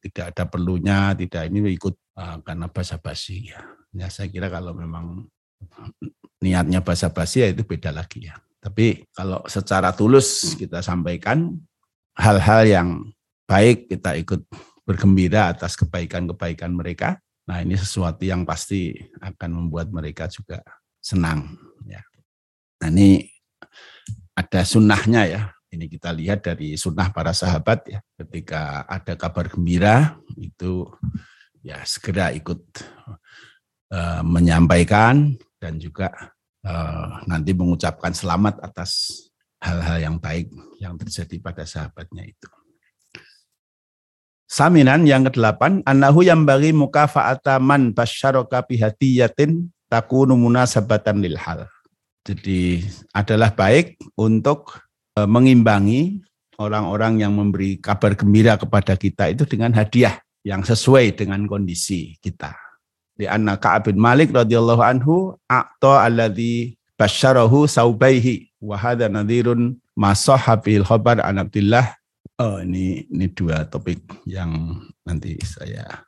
[0.02, 3.62] tidak ada perlunya, tidak ini ikut uh, karena basa-basi ya.
[3.94, 5.31] Ya saya kira kalau memang
[6.42, 8.37] niatnya basa-basi ya itu beda lagi ya.
[8.61, 11.55] Tapi kalau secara tulus kita sampaikan
[12.18, 12.88] hal-hal yang
[13.46, 14.42] baik kita ikut
[14.83, 18.90] bergembira atas kebaikan-kebaikan mereka Nah ini sesuatu yang pasti
[19.22, 20.61] akan membuat mereka juga
[20.99, 21.55] senang.
[21.87, 22.03] Ya.
[22.83, 23.22] Nah ini
[24.35, 25.42] ada sunnahnya ya.
[25.70, 28.01] Ini kita lihat dari sunnah para sahabat ya.
[28.18, 30.90] Ketika ada kabar gembira itu
[31.62, 32.62] ya segera ikut
[33.94, 36.12] uh, menyampaikan dan juga
[36.66, 39.23] uh, nanti mengucapkan selamat atas
[39.61, 42.49] hal-hal yang baik yang terjadi pada sahabatnya itu.
[44.47, 51.66] Saminan yang kedelapan, anahu yang bagi mukafa'ata man basyaraka bihadiyatin takunu munasabatan lil hal.
[52.23, 54.83] Jadi adalah baik untuk
[55.19, 56.23] e, mengimbangi
[56.62, 62.65] orang-orang yang memberi kabar gembira kepada kita itu dengan hadiah yang sesuai dengan kondisi kita.
[63.16, 70.85] Di anna Ka'ab bin Malik radhiyallahu anhu a'ta alladhi basyarahu saubaihi wa hadha nadhirun masahabil
[70.85, 71.96] khabar an Abdullah
[72.37, 74.76] Oh ini ini dua topik yang
[75.09, 76.05] nanti saya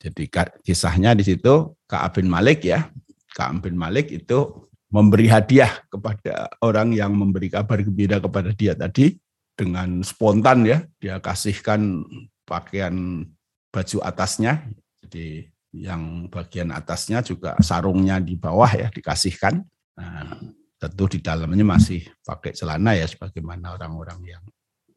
[0.00, 0.28] jadi
[0.64, 2.88] kisahnya di situ Ka'ab bin Malik ya.
[3.36, 9.20] Ka'ab bin Malik itu memberi hadiah kepada orang yang memberi kabar gembira kepada dia tadi
[9.52, 10.84] dengan spontan ya.
[11.04, 12.04] Dia kasihkan
[12.48, 13.28] pakaian
[13.68, 14.64] baju atasnya.
[15.04, 19.62] Jadi yang bagian atasnya juga sarungnya di bawah ya dikasihkan.
[19.98, 20.34] Nah,
[20.80, 24.42] tentu di dalamnya masih pakai celana ya sebagaimana orang-orang yang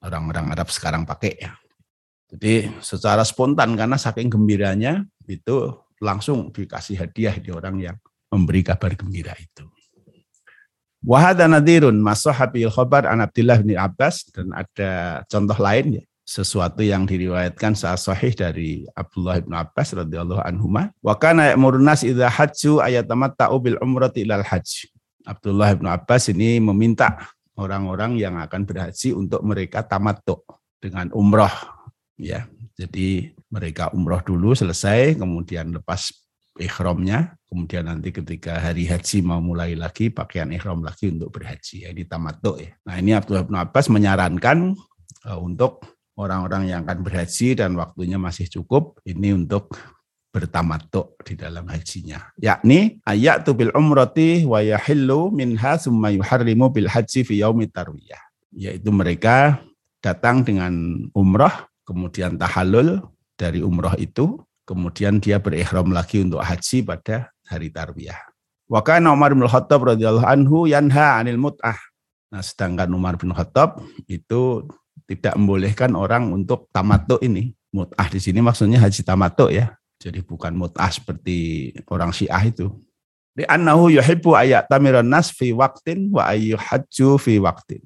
[0.02, 1.54] orang-orang Arab sekarang pakai ya.
[2.34, 5.70] Jadi secara spontan karena saking gembiranya itu
[6.02, 7.98] langsung dikasih hadiah di orang yang
[8.34, 9.70] memberi kabar gembira itu.
[11.04, 17.04] Wahada nadirun masahabil khobar an Abdullah bin Abbas dan ada contoh lain ya sesuatu yang
[17.04, 20.72] diriwayatkan saat sahih dari Abdullah bin Abbas radhiyallahu anhu
[21.04, 24.88] wa kana ya'murun nas idza hajju ayatamatta'u bil umrati ilal hajj.
[25.28, 30.40] Abdullah bin Abbas ini meminta orang-orang yang akan berhaji untuk mereka tamattu
[30.80, 31.52] dengan umroh
[32.20, 32.48] ya.
[32.74, 36.12] Jadi mereka umroh dulu selesai kemudian lepas
[36.58, 37.38] ikhramnya.
[37.48, 41.86] Kemudian nanti ketika hari haji mau mulai lagi pakaian ikhram lagi untuk berhaji.
[41.86, 42.74] Ya ini tamattu ya.
[42.82, 44.74] Nah ini Abdullah bin Abbas menyarankan
[45.30, 45.86] uh, untuk
[46.18, 49.74] orang-orang yang akan berhaji dan waktunya masih cukup ini untuk
[50.34, 52.34] bertamattu di dalam hajinya.
[52.42, 58.22] Yakni ayat tu bil umrati wa yahillu minha summa yuharrimu bil haji fi yaumit tarwiyah.
[58.54, 59.62] Yaitu mereka
[60.02, 61.54] datang dengan umroh
[61.86, 63.06] kemudian tahallul
[63.38, 68.18] dari umroh itu kemudian dia berikhram lagi untuk haji pada hari tarwiyah.
[68.66, 71.78] Wa kana Umar bin Khattab radhiyallahu anhu yanha anil mut'ah.
[72.34, 74.66] Nah sedangkan Umar bin Khattab itu
[75.08, 80.52] tidak membolehkan orang untuk tamattu ini mut'ah di sini maksudnya haji tamattu ya jadi bukan
[80.52, 82.68] mut'ah seperti orang Syiah itu.
[83.32, 87.80] Di annahu yuhibbu ayat tamiran nas fi waktin wa ayyuhajju fi waktin.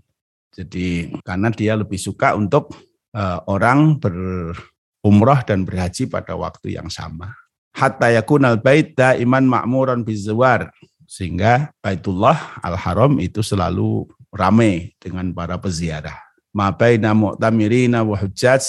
[0.58, 2.74] Jadi karena dia lebih suka untuk
[3.14, 7.38] uh, orang berumrah dan berhaji pada waktu yang sama.
[7.78, 10.74] Hatta yakunal bait iman ma'muran bizawar.
[11.08, 16.27] Sehingga Baitullah Al-Haram itu selalu ramai dengan para peziarah.
[16.58, 18.66] Ma baina mu'tamirina wa hujjaj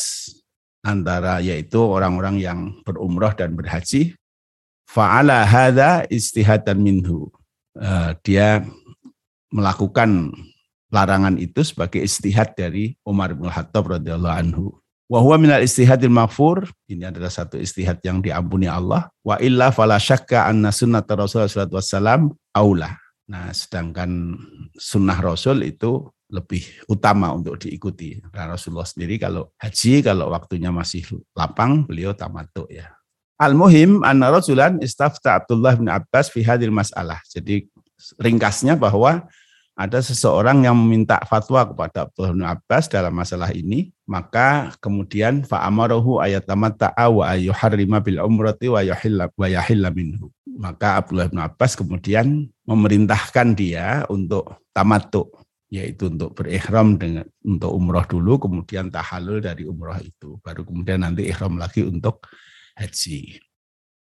[0.85, 4.12] antara yaitu orang-orang yang berumrah dan berhaji.
[4.85, 7.33] Fa'ala hadza istihadan minhu.
[7.72, 8.61] Uh, dia
[9.48, 10.37] melakukan
[10.92, 14.64] larangan itu sebagai istihad dari Umar bin Khattab radhiyallahu anhu.
[15.09, 16.68] Wa huwa minal istihadil maghfur.
[16.85, 19.09] Ini adalah satu istihad yang diampuni Allah.
[19.24, 22.22] Wa illa fala syakka anna Rasulullah sallallahu alaihi wasallam
[22.53, 22.90] aula.
[23.29, 24.37] Nah sedangkan
[24.77, 28.21] sunnah Rasul itu lebih utama untuk diikuti.
[28.33, 32.93] Karena Rasulullah sendiri kalau haji, kalau waktunya masih lapang, beliau tamattu ya.
[33.38, 37.23] Al-muhim anna rasulan istafta Abdullah bin Abbas fi hadil masalah.
[37.31, 37.71] Jadi
[38.19, 39.31] ringkasnya bahwa
[39.79, 46.19] ada seseorang yang meminta fatwa kepada Abdullah bin Abbas dalam masalah ini, maka kemudian fa'amarohu
[46.19, 50.35] ayat tamatta'a wa ayyuharrima bil umrati wa yahilla wa yahilla minhu.
[50.59, 55.31] Maka Abdullah bin Abbas kemudian memerintahkan dia untuk tamattu
[55.68, 60.40] yaitu untuk berikhram dengan untuk umroh dulu kemudian tahalul dari umroh itu.
[60.40, 62.24] Baru kemudian nanti ikhram lagi untuk
[62.76, 63.37] haji.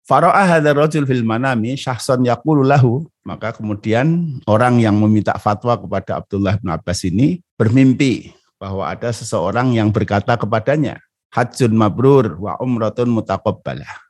[0.08, 3.04] Fara'ah hadzal rajul fil manami syahsan yaqulu lahu.
[3.28, 9.76] Maka kemudian orang yang meminta fatwa kepada Abdullah bin Abbas ini bermimpi bahwa ada seseorang
[9.76, 11.04] yang berkata kepadanya
[11.36, 14.08] hajjun mabrur wa umratun mutaqabbalah.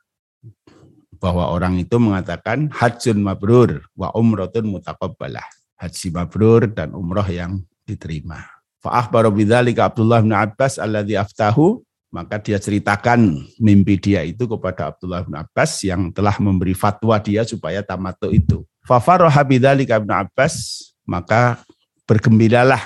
[1.18, 8.42] Bahwa orang itu mengatakan hajjun mabrur wa umratun mutaqabbalah haji mabrur dan umroh yang diterima.
[8.82, 15.24] Fa'akhbaru bidzalika Abdullah bin Abbas alladhi aftahu maka dia ceritakan mimpi dia itu kepada Abdullah
[15.24, 18.64] bin Abbas yang telah memberi fatwa dia supaya tamattu itu.
[18.86, 21.60] Fafaroha bidzalika Ibnu Abbas maka
[22.08, 22.80] bergembiralah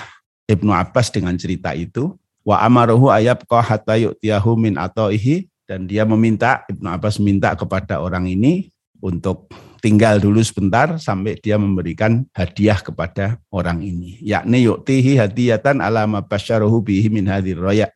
[0.49, 6.67] Ibnu Abbas dengan cerita itu wa amaruhu ayabqa hatta yu'tiyahu min ataihi dan dia meminta
[6.67, 8.72] Ibnu Abbas minta kepada orang ini
[9.03, 9.51] untuk
[9.83, 14.15] tinggal dulu sebentar sampai dia memberikan hadiah kepada orang ini.
[14.23, 17.91] Yakni yuktihi hadiyatan alama basyaruhu bihi min hadir roya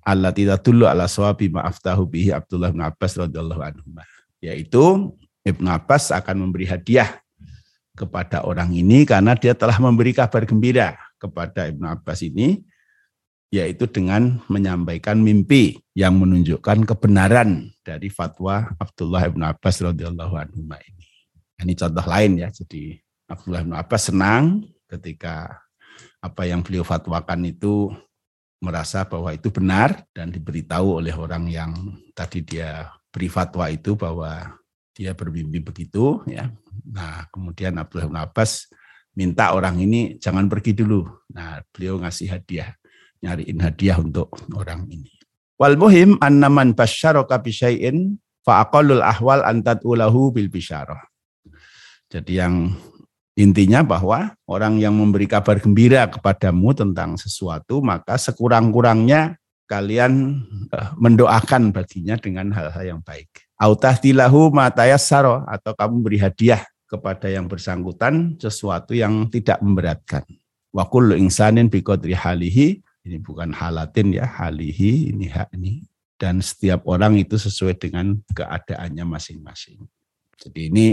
[0.00, 3.84] Allah tidak dulu ala sawabi ma'aftahu bihi Abdullah bin Abbas radhiyallahu anhu.
[4.40, 5.12] Yaitu
[5.44, 7.20] Ibn Abbas akan memberi hadiah
[7.92, 12.64] kepada orang ini karena dia telah memberi kabar gembira kepada Ibn Abbas ini
[13.50, 21.06] yaitu dengan menyampaikan mimpi yang menunjukkan kebenaran dari fatwa Abdullah bin Abbas radhiyallahu anhu ini.
[21.60, 22.48] Ini contoh lain ya.
[22.54, 22.94] Jadi
[23.26, 25.66] Abdullah bin Abbas senang ketika
[26.22, 27.90] apa yang beliau fatwakan itu
[28.62, 31.72] merasa bahwa itu benar dan diberitahu oleh orang yang
[32.12, 34.60] tadi dia beri fatwa itu bahwa
[34.94, 36.52] dia bermimpi begitu ya.
[36.86, 38.70] Nah, kemudian Abdullah bin Abbas
[39.16, 41.08] minta orang ini jangan pergi dulu.
[41.32, 42.76] Nah, beliau ngasih hadiah,
[43.20, 45.12] nyariin hadiah untuk orang ini.
[45.60, 51.00] Wal muhim annaman basyaraka bi syai'in fa aqallul ahwal antat ulahu bil bisyarah.
[52.10, 52.74] Jadi yang
[53.36, 59.38] intinya bahwa orang yang memberi kabar gembira kepadamu tentang sesuatu, maka sekurang-kurangnya
[59.70, 60.42] kalian
[60.74, 63.30] eh, mendoakan baginya dengan hal-hal yang baik.
[63.60, 70.26] Autahtilahu matayassaro atau kamu beri hadiah kepada yang bersangkutan sesuatu yang tidak memberatkan.
[70.74, 75.84] Wa kullu insanin halihi, ini bukan halatin ya, halihi ini hak ini.
[76.20, 79.80] Dan setiap orang itu sesuai dengan keadaannya masing-masing.
[80.36, 80.86] Jadi ini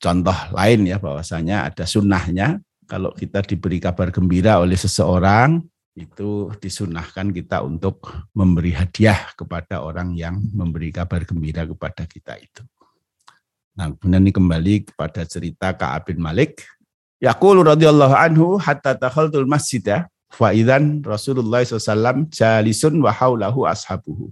[0.00, 2.56] contoh lain ya bahwasanya ada sunnahnya
[2.88, 5.60] kalau kita diberi kabar gembira oleh seseorang
[5.92, 12.64] itu disunahkan kita untuk memberi hadiah kepada orang yang memberi kabar gembira kepada kita itu.
[13.76, 16.64] Nah, kemudian ini kembali kepada cerita Ka'ab bin Malik.
[17.20, 20.19] Yaqulu radhiyallahu anhu hatta takhaltul masjidah fa
[20.54, 24.30] idzan Rasulullah SAW jalisun wa haulahu ashabuhu.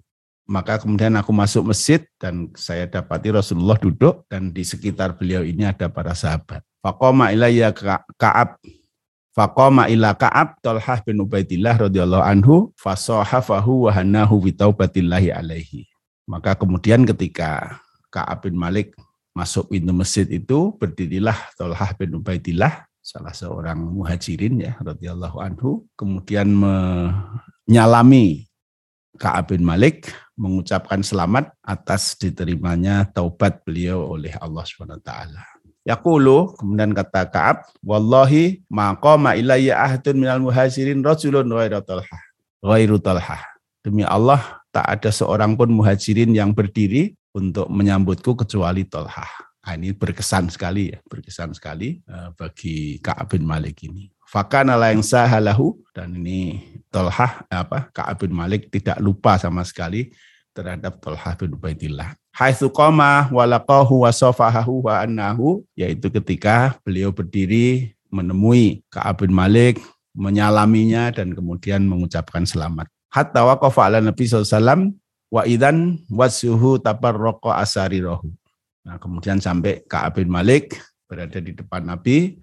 [0.48, 5.68] Maka kemudian aku masuk masjid dan saya dapati Rasulullah duduk dan di sekitar beliau ini
[5.68, 6.64] ada para sahabat.
[6.80, 7.68] Faqama ilayya
[8.16, 8.56] Ka'ab
[9.38, 15.86] Faqama ila Ka'ab Talhah bin Ubaidillah radhiyallahu anhu fasahafahu wa hanahu bi taubatillahi alaihi.
[16.26, 17.78] Maka kemudian ketika
[18.10, 18.98] Ka'ab bin Malik
[19.36, 26.44] masuk pintu masjid itu berdirilah Talhah bin Ubaidillah salah seorang muhajirin ya radhiyallahu anhu kemudian
[26.52, 28.44] menyalami
[29.16, 35.10] Ka'ab bin Malik mengucapkan selamat atas diterimanya taubat beliau oleh Allah SWT.
[35.88, 42.22] Yaqulu, kemudian kata Ka'ab, Wallahi maqama ilayya ahdun minal muhajirin rajulun ghairu talhah.
[42.60, 43.40] Ghairu talhah.
[43.80, 49.47] Demi Allah, tak ada seorang pun muhajirin yang berdiri untuk menyambutku kecuali talhah.
[49.68, 54.08] Nah, ini berkesan sekali ya, berkesan sekali eh, bagi Ka'ab bin Malik ini.
[54.24, 60.16] Fakana yang sahalahu dan ini Tolhah apa Ka'ab bin Malik tidak lupa sama sekali
[60.56, 62.16] terhadap Tolhah bin Ubaidillah.
[62.32, 64.88] Haitsu qama wa wa safahahu
[65.76, 69.84] yaitu ketika beliau berdiri menemui Ka'ab bin Malik
[70.16, 72.88] menyalaminya dan kemudian mengucapkan selamat.
[73.12, 74.24] Hatta waqafa ala Nabi
[75.28, 78.32] wa idan wasuhu tabarraqa asarirahu.
[78.88, 82.40] Nah, kemudian sampai Ka'ab bin Malik berada di depan Nabi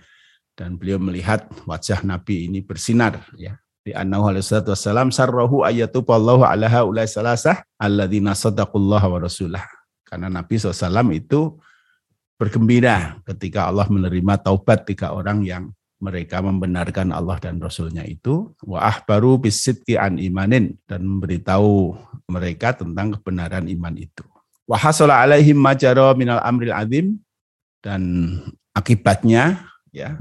[0.54, 3.58] dan beliau melihat wajah Nabi ini bersinar ya.
[3.82, 9.66] Di annahu alaihi wassalam sarrahu ayatu Allahu ala haulai salasah alladzina sadaqullah wa rasulah.
[10.06, 11.58] Karena Nabi SAW itu
[12.38, 18.54] bergembira ketika Allah menerima taubat tiga orang yang mereka membenarkan Allah dan Rasulnya itu.
[18.62, 21.93] Wa ahbaru bisidqi an imanin dan memberitahu
[22.30, 24.26] mereka tentang kebenaran iman itu
[24.66, 27.22] wa hasala alaihim majara minal amril azim
[27.86, 28.01] dan
[28.74, 30.20] akibatnya ya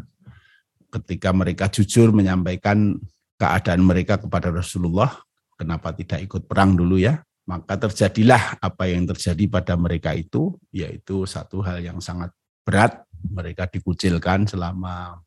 [0.95, 3.03] ketika mereka jujur menyampaikan
[3.35, 5.11] keadaan mereka kepada Rasulullah,
[5.59, 7.19] kenapa tidak ikut perang dulu ya?
[7.45, 12.33] Maka terjadilah apa yang terjadi pada mereka itu, yaitu satu hal yang sangat
[12.65, 13.05] berat.
[13.25, 15.21] Mereka dikucilkan selama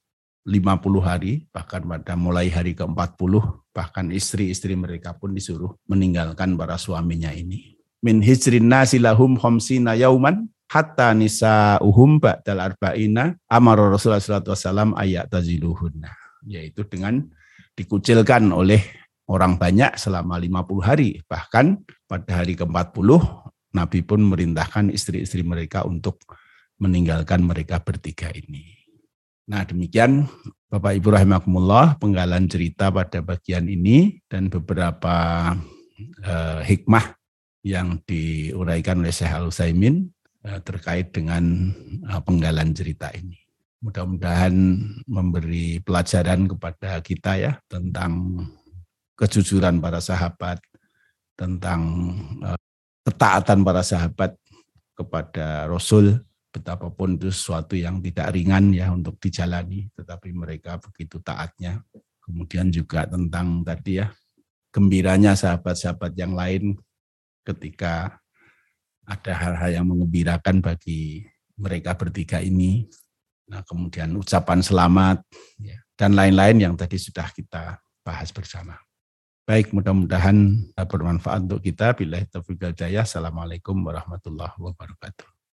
[0.46, 3.34] 50 hari, bahkan pada mulai hari ke-40,
[3.74, 7.77] bahkan istri-istri mereka pun disuruh meninggalkan para suaminya ini.
[8.08, 16.08] Min hijrin nasilahum khomsina yauman, hatta nisa uhum ba'dal arba'ina amara Rasulullah SAW ayat taziluhunna.
[16.48, 17.20] Yaitu dengan
[17.76, 18.80] dikucilkan oleh
[19.28, 21.20] orang banyak selama 50 hari.
[21.28, 23.10] Bahkan pada hari ke-40
[23.76, 26.24] Nabi pun merintahkan istri-istri mereka untuk
[26.80, 28.72] meninggalkan mereka bertiga ini.
[29.52, 30.32] Nah demikian
[30.72, 35.52] Bapak Ibu rahimakumullah penggalan cerita pada bagian ini dan beberapa
[36.24, 37.17] eh, hikmah
[37.68, 40.08] yang diuraikan oleh Syekh Al-Utsaimin
[40.48, 41.44] Eh, terkait dengan
[42.08, 43.36] eh, penggalan cerita ini.
[43.84, 44.56] Mudah-mudahan
[45.04, 48.46] memberi pelajaran kepada kita ya tentang
[49.20, 50.64] kejujuran para sahabat,
[51.36, 51.82] tentang
[52.48, 52.60] eh,
[53.04, 54.40] ketaatan para sahabat
[54.96, 61.84] kepada Rasul betapapun itu sesuatu yang tidak ringan ya untuk dijalani, tetapi mereka begitu taatnya.
[62.24, 64.16] Kemudian juga tentang tadi ya,
[64.72, 66.80] gembiranya sahabat-sahabat yang lain
[67.54, 68.20] ketika
[69.08, 71.24] ada hal-hal yang mengembirakan bagi
[71.56, 72.86] mereka bertiga ini.
[73.48, 75.24] Nah, kemudian ucapan selamat
[75.64, 78.76] ya, dan lain-lain yang tadi sudah kita bahas bersama.
[79.48, 81.96] Baik, mudah-mudahan bermanfaat untuk kita.
[81.96, 82.60] Bila taufiq
[83.00, 85.37] Assalamualaikum warahmatullahi wabarakatuh.